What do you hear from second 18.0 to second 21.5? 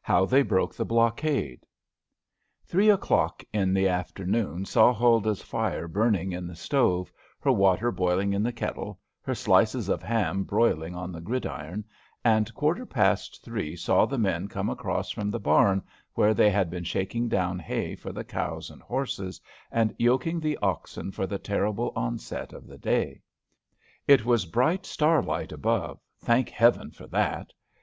the cows and horses, and yoking the oxen for the